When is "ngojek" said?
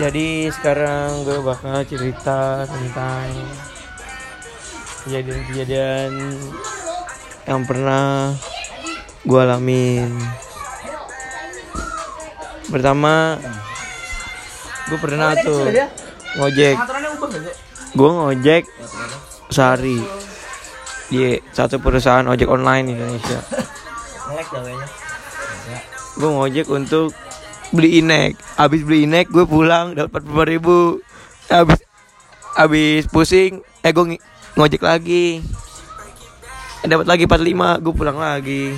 16.40-16.76, 18.10-18.64, 26.30-26.66, 34.58-34.82